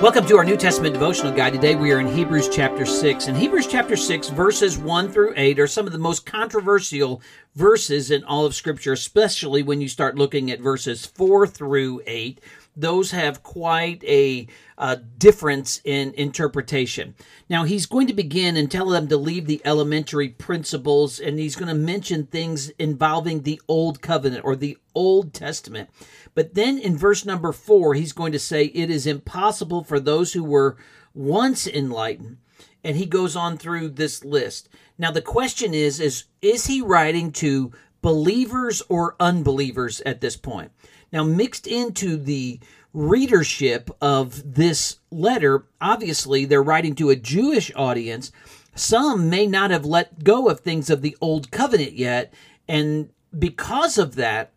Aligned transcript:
Welcome 0.00 0.26
to 0.26 0.36
our 0.36 0.44
New 0.44 0.56
Testament 0.56 0.94
devotional 0.94 1.32
guide. 1.32 1.54
Today 1.54 1.74
we 1.74 1.90
are 1.90 1.98
in 1.98 2.06
Hebrews 2.06 2.48
chapter 2.48 2.86
6. 2.86 3.26
And 3.26 3.36
Hebrews 3.36 3.66
chapter 3.66 3.96
6, 3.96 4.28
verses 4.28 4.78
1 4.78 5.10
through 5.10 5.34
8 5.36 5.58
are 5.58 5.66
some 5.66 5.86
of 5.86 5.92
the 5.92 5.98
most 5.98 6.24
controversial 6.24 7.20
verses 7.56 8.12
in 8.12 8.22
all 8.22 8.46
of 8.46 8.54
Scripture, 8.54 8.92
especially 8.92 9.64
when 9.64 9.80
you 9.80 9.88
start 9.88 10.14
looking 10.14 10.52
at 10.52 10.60
verses 10.60 11.04
4 11.04 11.48
through 11.48 12.00
8. 12.06 12.40
Those 12.78 13.10
have 13.10 13.42
quite 13.42 14.04
a 14.04 14.46
uh, 14.78 14.96
difference 15.18 15.80
in 15.84 16.14
interpretation. 16.14 17.16
Now, 17.50 17.64
he's 17.64 17.86
going 17.86 18.06
to 18.06 18.12
begin 18.12 18.56
and 18.56 18.70
tell 18.70 18.86
them 18.86 19.08
to 19.08 19.16
leave 19.16 19.46
the 19.46 19.60
elementary 19.64 20.28
principles, 20.28 21.18
and 21.18 21.40
he's 21.40 21.56
going 21.56 21.68
to 21.68 21.74
mention 21.74 22.26
things 22.26 22.68
involving 22.78 23.42
the 23.42 23.60
Old 23.66 24.00
Covenant 24.00 24.44
or 24.44 24.54
the 24.54 24.78
Old 24.94 25.34
Testament. 25.34 25.90
But 26.36 26.54
then 26.54 26.78
in 26.78 26.96
verse 26.96 27.24
number 27.24 27.50
four, 27.50 27.94
he's 27.94 28.12
going 28.12 28.30
to 28.30 28.38
say, 28.38 28.66
It 28.66 28.90
is 28.90 29.08
impossible 29.08 29.82
for 29.82 29.98
those 29.98 30.34
who 30.34 30.44
were 30.44 30.76
once 31.12 31.66
enlightened. 31.66 32.36
And 32.84 32.96
he 32.96 33.06
goes 33.06 33.34
on 33.34 33.58
through 33.58 33.88
this 33.88 34.24
list. 34.24 34.68
Now, 34.96 35.10
the 35.10 35.20
question 35.20 35.74
is, 35.74 35.98
is, 35.98 36.24
is 36.40 36.66
he 36.66 36.80
writing 36.80 37.32
to 37.32 37.72
believers 38.02 38.82
or 38.88 39.16
unbelievers 39.18 40.00
at 40.02 40.20
this 40.20 40.36
point? 40.36 40.70
Now, 41.12 41.24
mixed 41.24 41.66
into 41.66 42.16
the 42.16 42.60
readership 42.92 43.90
of 44.00 44.54
this 44.54 44.98
letter, 45.10 45.64
obviously 45.80 46.44
they're 46.44 46.62
writing 46.62 46.94
to 46.96 47.10
a 47.10 47.16
Jewish 47.16 47.70
audience. 47.74 48.32
Some 48.74 49.28
may 49.28 49.46
not 49.46 49.70
have 49.70 49.84
let 49.84 50.24
go 50.24 50.48
of 50.48 50.60
things 50.60 50.90
of 50.90 51.02
the 51.02 51.16
old 51.20 51.50
covenant 51.50 51.92
yet. 51.92 52.32
And 52.66 53.10
because 53.36 53.98
of 53.98 54.14
that, 54.16 54.52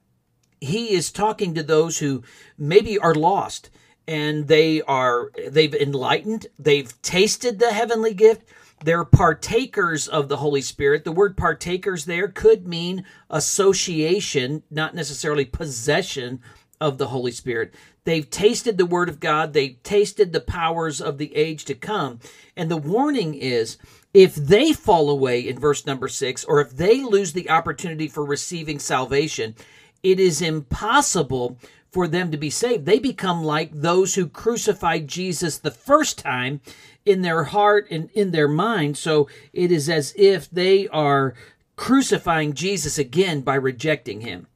he 0.59 0.93
is 0.93 1.11
talking 1.11 1.55
to 1.55 1.63
those 1.63 1.99
who 1.99 2.23
maybe 2.57 2.97
are 2.99 3.15
lost 3.15 3.69
and 4.07 4.47
they 4.47 4.81
are 4.83 5.31
they've 5.49 5.73
enlightened 5.73 6.47
they've 6.57 6.99
tasted 7.01 7.59
the 7.59 7.71
heavenly 7.71 8.13
gift 8.13 8.43
they're 8.83 9.05
partakers 9.05 10.07
of 10.07 10.27
the 10.27 10.37
holy 10.37 10.61
spirit. 10.61 11.03
The 11.03 11.11
word 11.11 11.37
partakers 11.37 12.05
there 12.05 12.27
could 12.27 12.67
mean 12.67 13.05
association 13.29 14.63
not 14.69 14.95
necessarily 14.95 15.45
possession 15.45 16.41
of 16.79 16.97
the 16.97 17.09
holy 17.09 17.31
spirit. 17.31 17.73
They've 18.03 18.27
tasted 18.27 18.77
the 18.77 18.85
word 18.85 19.07
of 19.07 19.19
god. 19.19 19.53
They've 19.53 19.81
tasted 19.83 20.33
the 20.33 20.39
powers 20.39 20.99
of 20.99 21.19
the 21.19 21.35
age 21.35 21.65
to 21.65 21.75
come. 21.75 22.19
And 22.57 22.71
the 22.71 22.77
warning 22.77 23.35
is 23.35 23.77
if 24.13 24.35
they 24.35 24.73
fall 24.73 25.09
away 25.09 25.47
in 25.47 25.59
verse 25.59 25.85
number 25.85 26.07
6 26.07 26.43
or 26.45 26.59
if 26.59 26.71
they 26.71 27.03
lose 27.03 27.33
the 27.33 27.49
opportunity 27.49 28.07
for 28.07 28.25
receiving 28.25 28.79
salvation 28.79 29.55
it 30.03 30.19
is 30.19 30.41
impossible 30.41 31.57
for 31.91 32.07
them 32.07 32.31
to 32.31 32.37
be 32.37 32.49
saved. 32.49 32.85
They 32.85 32.99
become 32.99 33.43
like 33.43 33.71
those 33.73 34.15
who 34.15 34.27
crucified 34.27 35.07
Jesus 35.07 35.57
the 35.57 35.71
first 35.71 36.17
time 36.17 36.61
in 37.05 37.21
their 37.21 37.45
heart 37.45 37.87
and 37.91 38.09
in 38.11 38.31
their 38.31 38.47
mind. 38.47 38.97
So 38.97 39.27
it 39.51 39.71
is 39.71 39.89
as 39.89 40.13
if 40.15 40.49
they 40.49 40.87
are 40.87 41.33
crucifying 41.75 42.53
Jesus 42.53 42.97
again 42.97 43.41
by 43.41 43.55
rejecting 43.55 44.21
him. 44.21 44.47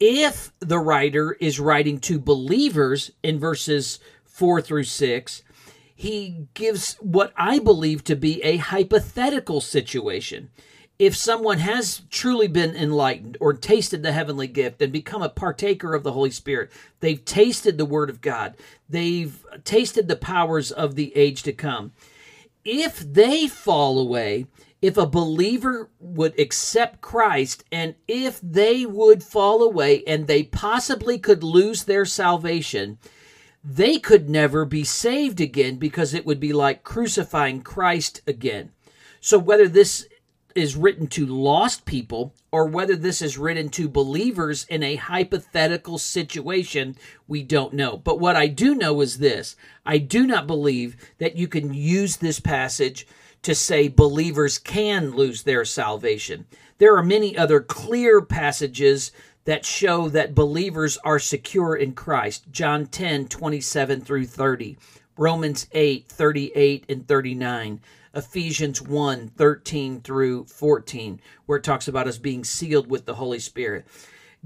If 0.00 0.52
the 0.60 0.78
writer 0.78 1.32
is 1.40 1.60
writing 1.60 2.00
to 2.00 2.18
believers 2.18 3.10
in 3.22 3.38
verses 3.38 3.98
4 4.24 4.62
through 4.62 4.84
6, 4.84 5.42
he 5.94 6.46
gives 6.54 6.94
what 6.94 7.32
I 7.36 7.58
believe 7.58 8.04
to 8.04 8.14
be 8.14 8.42
a 8.42 8.58
hypothetical 8.58 9.60
situation 9.60 10.50
if 10.98 11.14
someone 11.14 11.58
has 11.58 12.02
truly 12.10 12.48
been 12.48 12.74
enlightened 12.74 13.36
or 13.40 13.52
tasted 13.52 14.02
the 14.02 14.12
heavenly 14.12 14.48
gift 14.48 14.82
and 14.82 14.92
become 14.92 15.22
a 15.22 15.28
partaker 15.28 15.94
of 15.94 16.02
the 16.02 16.12
Holy 16.12 16.30
Spirit, 16.30 16.72
they've 17.00 17.24
tasted 17.24 17.78
the 17.78 17.84
Word 17.84 18.10
of 18.10 18.20
God, 18.20 18.56
they've 18.88 19.44
tasted 19.64 20.08
the 20.08 20.16
powers 20.16 20.72
of 20.72 20.96
the 20.96 21.16
age 21.16 21.42
to 21.44 21.52
come. 21.52 21.92
If 22.64 22.98
they 22.98 23.46
fall 23.46 23.98
away, 23.98 24.46
if 24.82 24.96
a 24.96 25.06
believer 25.06 25.88
would 26.00 26.38
accept 26.38 27.00
Christ 27.00 27.64
and 27.70 27.94
if 28.08 28.40
they 28.40 28.84
would 28.84 29.22
fall 29.22 29.62
away 29.62 30.02
and 30.04 30.26
they 30.26 30.42
possibly 30.42 31.18
could 31.18 31.42
lose 31.44 31.84
their 31.84 32.04
salvation, 32.04 32.98
they 33.62 33.98
could 33.98 34.28
never 34.28 34.64
be 34.64 34.84
saved 34.84 35.40
again 35.40 35.76
because 35.76 36.12
it 36.12 36.26
would 36.26 36.40
be 36.40 36.52
like 36.52 36.84
crucifying 36.84 37.62
Christ 37.62 38.20
again. 38.26 38.72
So, 39.20 39.38
whether 39.38 39.68
this 39.68 40.06
is 40.58 40.76
written 40.76 41.06
to 41.08 41.24
lost 41.26 41.84
people 41.84 42.34
or 42.50 42.66
whether 42.66 42.96
this 42.96 43.22
is 43.22 43.38
written 43.38 43.68
to 43.70 43.88
believers 43.88 44.66
in 44.68 44.82
a 44.82 44.96
hypothetical 44.96 45.98
situation, 45.98 46.96
we 47.26 47.42
don't 47.42 47.74
know. 47.74 47.96
But 47.96 48.20
what 48.20 48.36
I 48.36 48.46
do 48.46 48.74
know 48.74 49.00
is 49.00 49.18
this 49.18 49.56
I 49.86 49.98
do 49.98 50.26
not 50.26 50.46
believe 50.46 50.96
that 51.18 51.36
you 51.36 51.48
can 51.48 51.72
use 51.72 52.16
this 52.16 52.40
passage 52.40 53.06
to 53.42 53.54
say 53.54 53.88
believers 53.88 54.58
can 54.58 55.12
lose 55.12 55.42
their 55.42 55.64
salvation. 55.64 56.46
There 56.78 56.96
are 56.96 57.02
many 57.02 57.36
other 57.36 57.60
clear 57.60 58.20
passages 58.20 59.12
that 59.44 59.64
show 59.64 60.08
that 60.10 60.34
believers 60.34 60.98
are 60.98 61.18
secure 61.18 61.74
in 61.74 61.92
Christ. 61.92 62.44
John 62.50 62.86
10, 62.86 63.28
27 63.28 64.02
through 64.02 64.26
30, 64.26 64.76
Romans 65.16 65.66
8, 65.72 66.06
38 66.06 66.84
and 66.88 67.08
39. 67.08 67.80
Ephesians 68.14 68.80
1 68.80 69.28
13 69.28 70.00
through 70.00 70.44
14, 70.44 71.20
where 71.46 71.58
it 71.58 71.64
talks 71.64 71.88
about 71.88 72.08
us 72.08 72.18
being 72.18 72.44
sealed 72.44 72.90
with 72.90 73.06
the 73.06 73.14
Holy 73.14 73.38
Spirit. 73.38 73.86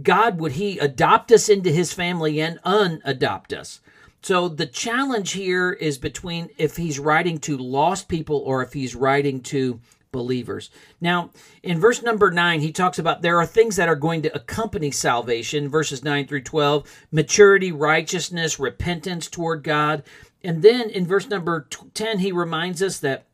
God, 0.02 0.40
would 0.40 0.52
He 0.52 0.78
adopt 0.78 1.30
us 1.32 1.48
into 1.48 1.70
His 1.70 1.92
family 1.92 2.40
and 2.40 2.60
unadopt 2.64 3.52
us? 3.56 3.80
So 4.22 4.48
the 4.48 4.66
challenge 4.66 5.32
here 5.32 5.72
is 5.72 5.98
between 5.98 6.50
if 6.56 6.76
He's 6.76 6.98
writing 6.98 7.38
to 7.38 7.56
lost 7.56 8.08
people 8.08 8.38
or 8.38 8.62
if 8.62 8.72
He's 8.72 8.94
writing 8.94 9.40
to 9.42 9.80
believers. 10.12 10.70
Now, 11.00 11.30
in 11.62 11.80
verse 11.80 12.02
number 12.02 12.30
9, 12.30 12.60
he 12.60 12.70
talks 12.70 12.98
about 12.98 13.22
there 13.22 13.40
are 13.40 13.46
things 13.46 13.76
that 13.76 13.88
are 13.88 13.96
going 13.96 14.22
to 14.22 14.34
accompany 14.34 14.90
salvation, 14.90 15.68
verses 15.68 16.04
9 16.04 16.28
through 16.28 16.42
12 16.42 17.06
maturity, 17.10 17.72
righteousness, 17.72 18.60
repentance 18.60 19.28
toward 19.28 19.64
God. 19.64 20.04
And 20.44 20.62
then 20.62 20.90
in 20.90 21.06
verse 21.06 21.28
number 21.28 21.66
10, 21.94 22.18
he 22.18 22.30
reminds 22.30 22.82
us 22.82 23.00
that 23.00 23.24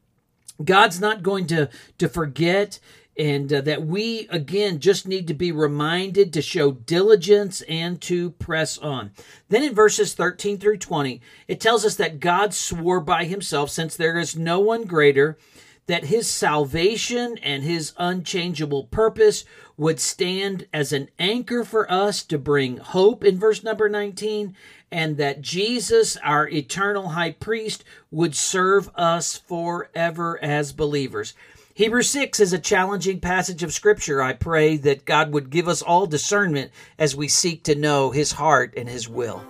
God's 0.64 1.00
not 1.00 1.22
going 1.22 1.46
to, 1.48 1.69
to 1.98 2.08
forget 2.08 2.78
and 3.19 3.52
uh, 3.52 3.60
that 3.62 3.84
we 3.84 4.28
again 4.28 4.78
just 4.78 5.06
need 5.06 5.26
to 5.26 5.34
be 5.34 5.50
reminded 5.50 6.32
to 6.32 6.41
show 6.41 6.70
diligence 6.70 7.62
and 7.62 8.00
to 8.02 8.30
press 8.32 8.78
on. 8.78 9.10
Then 9.48 9.64
in 9.64 9.74
verses 9.74 10.14
13 10.14 10.58
through 10.58 10.78
20, 10.78 11.20
it 11.48 11.60
tells 11.60 11.84
us 11.84 11.96
that 11.96 12.20
God 12.20 12.54
swore 12.54 13.00
by 13.00 13.24
himself, 13.24 13.70
since 13.70 13.96
there 13.96 14.19
is 14.19 14.36
no 14.36 14.60
one 14.60 14.84
greater, 14.84 15.36
that 15.88 16.04
his 16.04 16.28
salvation 16.28 17.37
and 17.43 17.65
his 17.65 17.93
unchangeable 17.97 18.84
purpose 18.84 19.44
would 19.76 19.99
stand 19.99 20.66
as 20.72 20.93
an 20.93 21.09
anchor 21.19 21.65
for 21.65 21.91
us 21.91 22.22
to 22.22 22.38
bring 22.38 22.76
hope 22.76 23.25
in 23.25 23.38
verse 23.38 23.65
number 23.65 23.88
19 23.88 24.54
and 24.91 25.16
that 25.16 25.41
Jesus, 25.41 26.16
our 26.19 26.49
eternal 26.49 27.09
high 27.10 27.32
priest, 27.32 27.84
would 28.10 28.34
serve 28.34 28.91
us 28.94 29.37
forever 29.37 30.38
as 30.43 30.72
believers. 30.72 31.34
Hebrews 31.75 32.10
6 32.10 32.41
is 32.41 32.53
a 32.53 32.59
challenging 32.59 33.20
passage 33.20 33.62
of 33.62 33.72
Scripture. 33.72 34.20
I 34.20 34.32
pray 34.32 34.76
that 34.78 35.05
God 35.05 35.32
would 35.32 35.49
give 35.50 35.69
us 35.69 35.81
all 35.81 36.06
discernment 36.06 36.72
as 36.99 37.15
we 37.15 37.28
seek 37.28 37.62
to 37.65 37.75
know 37.75 38.10
His 38.10 38.32
heart 38.32 38.75
and 38.76 38.88
His 38.88 39.09
will. 39.09 39.44